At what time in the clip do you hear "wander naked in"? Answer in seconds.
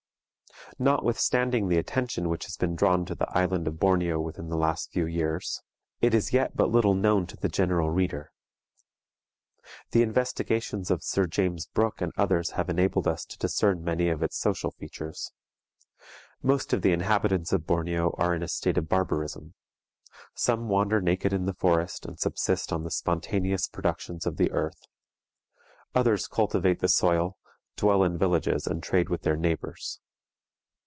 20.69-21.45